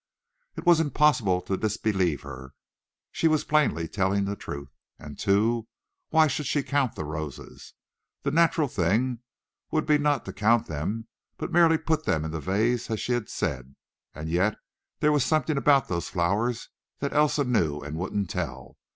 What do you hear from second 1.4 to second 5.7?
to disbelieve her; she was plainly telling the truth. And, too,